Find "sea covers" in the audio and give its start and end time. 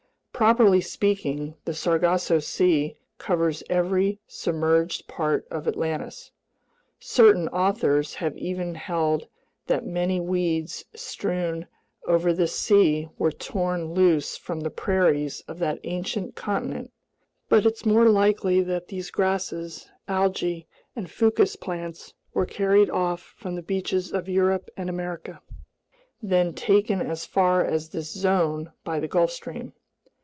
2.39-3.61